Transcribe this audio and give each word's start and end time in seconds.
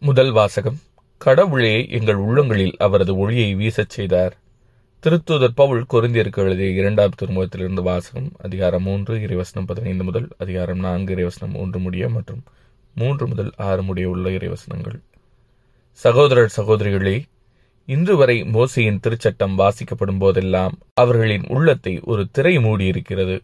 முதல் 0.00 0.30
வாசகம். 0.32 0.76
கடவுளே 1.18 1.88
எங்கள் 1.88 2.14
உள்ளங்களில் 2.14 2.74
அவரது 2.78 3.16
ஒளியை 3.16 3.54
வீசச் 3.54 3.88
செய்தார். 3.88 4.36
திருத்துதர் 5.02 5.54
பவுல் 5.54 5.84
கொரிந்தியருக்கு 5.90 6.36
எழுதிய 6.36 6.70
இரண்டாம் 6.70 7.14
திருமுகத்திலிருந்து 7.20 7.82
வாசகம் 7.82 8.28
அதிகாரம் 8.38 8.82
மூன்று 8.82 9.18
இறைவசனம் 9.18 9.66
பதினைந்து 9.66 10.04
முதல் 10.04 10.28
அதிகாரம் 10.38 10.78
நான்கு 10.78 11.16
இறைவசனம் 11.16 11.54
ஒன்று 11.54 11.78
முடிய 11.78 12.08
மற்றும் 12.08 12.42
மூன்று 12.94 13.26
முதல் 13.26 13.52
ஆறு 13.56 13.82
முடிய 13.82 14.08
உள்ள 14.08 14.28
இறைவசனங்கள். 14.28 14.98
சகோதரர் 15.90 16.54
சகோதரிகளே 16.56 17.22
இன்று 17.86 18.16
வரை 18.16 18.42
மோசையின் 18.42 19.02
திருச்சட்டம் 19.02 19.58
வாசிக்கப்படும் 19.58 20.18
போதெல்லாம் 20.18 20.78
அவர்களின் 20.94 21.44
உள்ளத்தை 21.48 22.00
ஒரு 22.04 22.28
திரை 22.30 22.58
மூடியிருக்கிறது. 22.58 23.42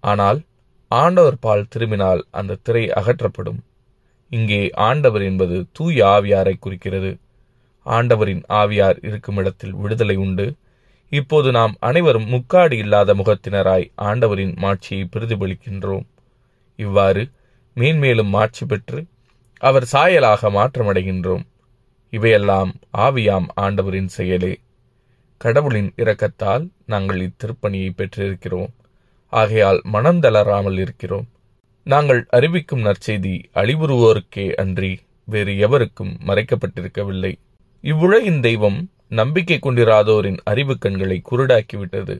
ஆனால் 0.00 0.40
ஆண்டவர் 0.88 1.38
பால் 1.40 1.68
திரும்பினால் 1.68 2.24
அந்த 2.30 2.60
திரை 2.62 2.88
அகற்றப்படும். 2.88 3.60
இங்கே 4.30 4.70
ஆண்டவர் 4.70 5.22
என்பது 5.22 5.66
தூய 5.72 6.06
ஆவியாரை 6.06 6.54
குறிக்கிறது. 6.60 7.18
ஆண்டவரின் 7.82 8.42
ஆவியார் 8.48 9.06
இருக்கும் 9.06 9.36
இடத்தில் 9.36 9.74
விடுதலை 9.74 10.16
உண்டு. 10.16 10.54
இப்போது 11.08 11.50
நாம் 11.50 11.74
அனைவரும் 11.80 12.24
முக்காடி 12.24 12.72
இல்லாத 12.72 13.14
முகத்தினராய் 13.14 13.90
ஆண்டவரின் 13.94 14.54
மாட்சியை 14.56 15.08
பிரதிபலிக்கின்றோம். 15.12 16.06
இவ்வாறு 16.76 17.30
மேன்மேலும் 17.74 18.28
மாட்சி 18.28 18.66
பெற்று 18.66 19.06
அவர் 19.58 19.88
சாயலாக 19.92 20.50
மாற்றமடைகின்றோம். 20.50 21.44
இவையெல்லாம் 22.10 22.74
ஆவியாம் 22.98 23.46
ஆண்டவரின் 23.54 24.08
செயலே. 24.08 24.60
கடவுளின் 25.36 25.94
இரக்கத்தால் 25.96 26.68
நாங்கள் 26.86 27.20
இத்திருப்பணியை 27.20 27.90
பெற்றிருக்கிறோம். 27.96 28.72
ஆகையால் 29.28 29.80
மனம் 29.84 30.20
தளராமல் 30.20 30.78
இருக்கிறோம். 30.78 31.28
நாங்கள் 31.86 32.20
அறிவிக்கும் 32.28 32.82
நற்செய்தி 32.84 33.32
அழிவுறுவோருக்கே 33.54 34.44
அன்றி 34.52 34.92
வேறு 35.28 35.52
எவருக்கும் 35.58 36.12
மறைக்கப்பட்டிருக்கவில்லை. 36.26 37.32
இவ்வுலகின் 37.84 38.40
தெய்வம் 38.40 38.78
நம்பிக்கை 39.08 39.58
கொண்டிராதோரின் 39.62 40.38
அறிவு 40.44 40.74
கண்களை 40.78 41.18
குருடாக்கிவிட்டது. 41.30 42.16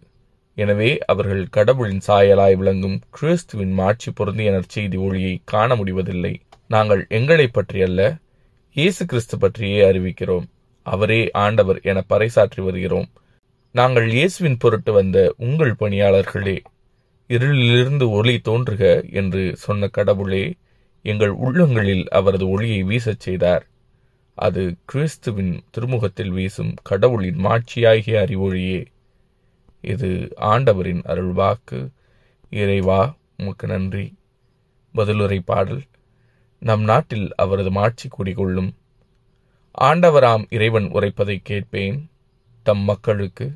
எனவே 0.57 0.91
அவர்கள் 1.07 1.45
கடவுளின் 1.51 2.03
சாயலாய் 2.07 2.57
விளங்கும் 2.57 2.99
கிறிஸ்துவின் 3.11 3.73
மாட்சி 3.73 4.11
பொருந்திய 4.11 4.51
நற்செய்தி 4.51 4.99
ஒளியை 4.99 5.35
காண 5.45 5.77
முடிவதில்லை. 5.77 6.35
நாங்கள் 6.67 7.03
எங்களை 7.09 7.47
பற்றியல்ல 7.51 8.03
இயேசு 8.77 9.03
கிறிஸ்து 9.07 9.39
பற்றியே 9.39 9.81
அறிவிக்கிறோம். 9.91 10.47
அவரே 10.87 11.21
ஆண்டவர் 11.45 11.81
என 11.83 11.99
பறைசாற்றி 12.09 12.61
வருகிறோம். 12.63 13.09
நாங்கள் 13.75 14.09
இயேசுவின் 14.11 14.61
பொருட்டு 14.63 14.93
வந்த 14.93 15.19
உங்கள் 15.37 15.75
பணியாளர்களே 15.81 16.57
இருளிலிருந்து 17.29 18.09
ஒளி 18.09 18.39
தோன்றுக 18.39 19.05
என்று 19.11 19.57
சொன்ன 19.57 19.87
கடவுளே 19.87 20.55
எங்கள் 21.03 21.29
உள்ளங்களில் 21.29 22.09
அவரது 22.09 22.49
ஒளியை 22.49 22.85
வீசச் 22.85 23.21
செய்தார். 23.21 23.67
அது 24.35 24.77
கிறிஸ்துவின் 24.85 25.63
திருமுகத்தில் 25.71 26.31
வீசும் 26.31 26.75
கடவுளின் 26.83 27.37
மாட்சியாகிய 27.45 28.21
அறிவொழியே 28.21 28.87
இது 29.81 30.33
ஆண்டவரின் 30.37 31.03
அருள்வாக்கு. 31.03 31.91
இறைவா 32.51 33.17
உமக்கு 33.37 33.67
நன்றி. 33.67 34.15
பதிலுரை 34.95 35.41
பாடல். 35.45 35.83
நம் 36.61 36.83
நாட்டில் 36.83 37.35
அவரது 37.35 37.71
மாட்சி 37.71 38.09
குடிகொள்ளும். 38.09 38.75
ஆண்டவராம் 39.81 40.45
இறைவன் 40.51 40.93
உரைப்பதை 40.93 41.41
கேட்பேன். 41.43 42.11
தம் 42.63 42.79
மக்களுக்கு 42.79 43.53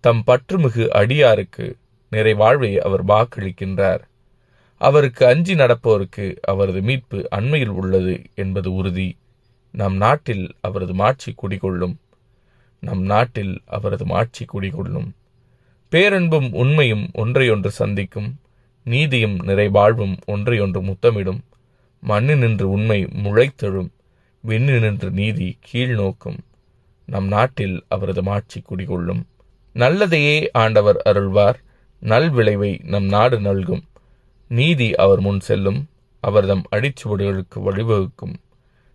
தம் 0.00 0.22
பற்றுமிகு 0.26 0.88
அடியாருக்கு 0.88 1.74
நிறைவாழ்வை 2.12 2.78
அவர் 2.78 3.04
வாக்களிக்கின்றார். 3.04 4.00
அவருக்கு 4.76 5.26
அஞ்சி 5.26 5.54
நடப்போருக்கு 5.54 6.36
அவரது 6.40 6.82
மீட்பு 6.82 7.28
அண்மையில் 7.36 7.68
உள்ளது 7.68 8.22
என்பது 8.34 8.74
உறுதி. 8.74 9.16
நம் 9.70 9.96
நாட்டில் 9.96 10.54
அவரது 10.60 10.94
மாட்சி 10.94 11.34
குடிகொள்ளும். 11.34 11.96
நம் 12.80 13.02
நாட்டில் 13.02 13.60
அவரது 13.66 14.06
மாட்சி 14.06 14.44
குடிகொள்ளும். 14.44 15.10
பேரன்பும் 15.90 16.52
உண்மையும் 16.52 17.10
ஒன்றையொன்று 17.14 17.66
சந்திக்கும். 17.66 18.40
நீதியும் 18.84 19.46
நிறைவாழ்வும் 19.46 20.16
ஒன்றையொன்று 20.26 20.82
முத்தமிடும். 20.82 21.40
மண்ணு 22.00 22.36
நின்று 22.36 22.70
உண்மை 22.70 23.04
முளைத்தெழும். 23.04 23.88
விண்ணு 24.46 24.80
நின்று 24.80 25.10
நீதி 25.10 25.56
கீழ் 25.60 25.94
நோக்கும். 25.94 26.38
நம் 27.06 27.28
நாட்டில் 27.28 27.84
அவரது 27.88 28.22
மாட்சி 28.22 28.62
குடிகொள்ளும். 28.62 29.22
நல்லதையே 29.74 30.48
ஆண்டவர் 30.52 31.02
அருள்வார். 31.04 31.66
நல்விளைவை 32.02 32.84
நம் 32.84 33.04
நாடு 33.04 33.40
நல்கும். 33.40 33.84
நீதி 34.48 34.94
அவர் 34.94 35.20
முன் 35.20 35.40
செல்லும். 35.40 35.88
அவர்தம் 36.20 36.62
அடிச்சுவடுகளுக்கு 36.72 37.56
வழிவகுக்கும். 37.56 38.34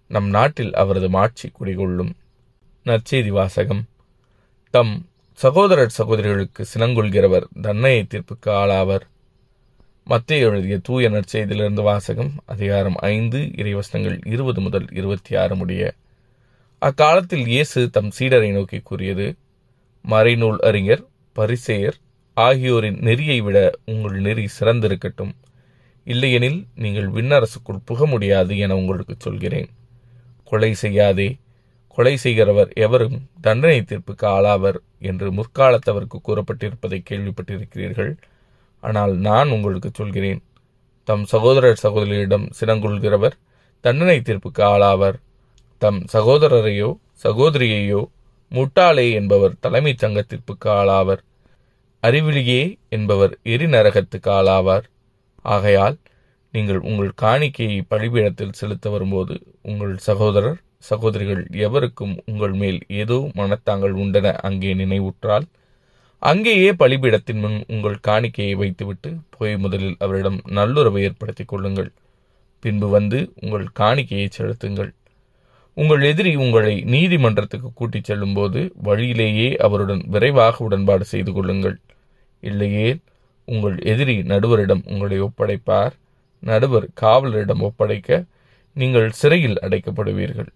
நம் 0.07 0.29
நாட்டில் 0.29 0.73
அவரது 0.73 1.09
மாட்சி 1.09 1.51
குடிகொள்ளும். 1.59 2.13
நற்செய்தி 2.85 3.27
வாசகம். 3.27 3.85
தம் 4.69 5.07
சகோதரர் 5.33 5.89
சகோதரிகளுக்கு 5.89 6.65
சினங்கொள்கிறவர் 6.75 7.43
தன்னையை 7.61 8.07
தீர்ப்புக்கு 8.09 8.49
ஆளாவர். 8.49 9.01
மத்திய 10.05 10.45
எழுதிய 10.45 10.77
தூய 10.77 11.09
நற்செய்தியிலிருந்து 11.09 11.81
வாசகம் 11.81 12.31
அதிகாரம் 12.45 12.95
ஐந்து 12.95 13.37
இறைவசனங்கள் 13.37 14.27
இருபது 14.27 14.61
முதல் 14.61 14.85
இருபத்தி 14.91 15.35
ஆறு 15.35 15.55
முடிய. 15.55 15.93
அக்காலத்தில் 16.79 17.47
இயேசு 17.47 17.89
தம் 17.89 18.11
சீடரை 18.19 18.51
நோக்கி 18.51 18.79
கூறியது 18.79 19.35
மறைநூல் 20.09 20.57
அறிஞர் 20.57 21.05
பரிசெயர் 21.35 21.97
ஆகியோரின் 22.37 22.99
நெறியை 22.99 23.41
விட 23.41 23.71
உங்கள் 23.85 24.19
நெறி 24.19 24.47
சிறந்திருக்கட்டும். 24.59 25.33
இல்லையெனில் 26.03 26.65
நீங்கள் 26.75 27.09
விண்ணரசுக்குள் 27.09 27.85
புக 27.85 28.05
முடியாது 28.05 28.57
என 28.57 28.75
உங்களுக்கு 28.75 29.15
சொல்கிறேன். 29.17 29.69
கொலை 30.43 30.73
செய்யாதே. 30.73 31.37
கொலை 31.89 32.17
செய்கிறவர் 32.17 32.69
எவரும் 32.75 33.29
தண்டனை 33.41 33.81
தீர்ப்புக்கு 33.81 34.25
ஆளாவர் 34.25 34.79
என்று 34.99 35.31
முற்காலத்தவருக்கு 35.31 36.17
கூறப்பட்டிருப்பதை 36.27 37.03
கேள்விப்பட்டிருக்கிறீர்கள். 37.09 38.17
ஆனால் 38.79 39.15
நான் 39.15 39.49
உங்களுக்கு 39.49 39.89
சொல்கிறேன். 39.93 40.41
தம் 41.03 41.23
சகோதரர் 41.23 41.81
சகோதரியிடம் 41.83 42.49
சினங்கொள்கிறவர் 42.59 43.33
தண்டனை 43.81 44.19
தீர்ப்புக்கு 44.19 44.63
ஆளாவர். 44.63 45.15
தம் 45.77 46.05
சகோதரரையோ 46.13 46.95
சகோதரியையோ 47.23 48.05
முட்டாளே 48.51 49.11
என்பவர் 49.13 49.55
தலைமைச் 49.59 49.97
சங்கத்திற்கு 49.97 50.69
ஆளாவர். 50.69 51.21
அறிவிலியே 52.03 52.61
என்பவர் 52.89 53.33
எரிநரகத்துக்கு 53.53 54.29
ஆளாவார். 54.37 54.85
ஆகையால் 55.45 55.97
நீங்கள் 56.53 56.79
உங்கள் 56.89 57.11
காணிக்கையை 57.21 57.77
பழிபீடத்தில் 57.89 58.57
செலுத்த 58.59 58.89
வரும்போது 58.89 59.35
உங்கள் 59.61 59.93
சகோதரர் 59.97 60.59
சகோதரிகள் 60.89 61.41
எவருக்கும் 61.65 62.13
உங்கள் 62.25 62.55
மேல் 62.61 62.79
ஏதோ 63.01 63.17
மனத்தாங்கள் 63.39 63.93
உண்டென 64.03 64.33
அங்கே 64.47 64.71
நினைவுற்றால் 64.73 65.45
அங்கேயே 66.21 66.69
பலிபீடத்தின் 66.81 67.39
முன் 67.39 67.57
உங்கள் 67.67 67.97
காணிக்கையை 68.07 68.55
வைத்துவிட்டு 68.55 69.09
போய் 69.29 69.55
முதலில் 69.57 69.97
அவரிடம் 69.99 70.37
நல்லுறவை 70.57 71.01
ஏற்படுத்திக் 71.03 71.47
கொள்ளுங்கள். 71.47 71.89
பின்பு 72.63 72.87
வந்து 72.89 73.19
உங்கள் 73.41 73.65
காணிக்கையை 73.79 74.27
செலுத்துங்கள். 74.29 74.91
உங்கள் 75.75 76.01
எதிரி 76.01 76.35
உங்களை 76.35 76.81
நீதிமன்றத்துக்கு 76.85 77.69
கூட்டிச் 77.73 78.03
செல்லும்போது 78.03 78.71
வழியிலேயே 78.75 79.55
அவருடன் 79.55 80.03
விரைவாக 80.07 80.63
உடன்பாடு 80.63 81.05
செய்து 81.05 81.33
கொள்ளுங்கள். 81.33 81.77
இல்லையே 82.39 82.97
உங்கள் 83.45 83.77
எதிரி 83.81 84.21
நடுவரிடம் 84.21 84.83
உங்களை 84.85 85.21
ஒப்படைப்பார். 85.21 85.91
நடுவர் 86.39 86.87
காவலரிடம் 87.01 87.61
ஒப்படைக்க 87.61 88.23
நீங்கள் 88.73 89.11
சிறையில் 89.11 89.57
அடைக்கப்படுவீர்கள். 89.61 90.51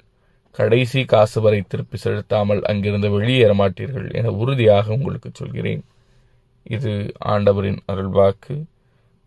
கடைசி 0.51 1.05
காசு 1.05 1.41
வரை 1.41 1.61
திருப்பி 1.61 1.97
செலுத்தாமல் 1.97 2.61
அங்கிருந்து 2.61 3.09
வெளியேற 3.11 3.53
மாட்டீர்கள் 3.53 4.13
என 4.13 4.31
உறுதியாக 4.31 4.93
உங்களுக்கு 4.93 5.29
சொல்கிறேன். 5.33 5.83
இது 6.63 7.11
ஆண்டவரின் 7.17 7.79
அருள்வாக்கு. 7.91 8.55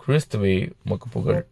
கிறிஸ்துவே 0.06 0.70
உமக்கு 0.84 1.08
புகழ். 1.10 1.46